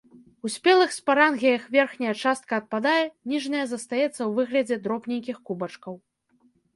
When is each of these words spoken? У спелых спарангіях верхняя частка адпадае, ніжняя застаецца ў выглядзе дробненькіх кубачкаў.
У 0.47 0.49
спелых 0.53 0.93
спарангіях 0.99 1.67
верхняя 1.75 2.13
частка 2.23 2.53
адпадае, 2.61 3.03
ніжняя 3.33 3.65
застаецца 3.73 4.07
ў 4.07 4.31
выглядзе 4.39 4.75
дробненькіх 4.87 5.37
кубачкаў. 5.51 5.93